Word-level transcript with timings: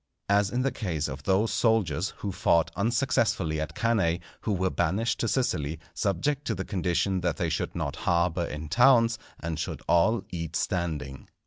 As 0.29 0.49
in 0.49 0.63
the 0.63 0.71
case 0.71 1.07
of 1.07 1.21
those 1.21 1.53
soldiers 1.53 2.09
who 2.17 2.31
fought 2.31 2.71
unsuccessfully 2.75 3.61
at 3.61 3.75
Cannæ, 3.75 4.19
who 4.41 4.51
were 4.51 4.71
banished 4.71 5.19
to 5.19 5.27
Sicily, 5.27 5.79
subject 5.93 6.43
to 6.45 6.55
the 6.55 6.65
condition 6.65 7.21
that 7.21 7.37
they 7.37 7.49
should 7.49 7.75
not 7.75 7.97
harbour 7.97 8.45
in 8.45 8.67
towns, 8.67 9.19
and 9.41 9.59
should 9.59 9.83
all 9.87 10.23
eat 10.31 10.55
standing. 10.55 11.29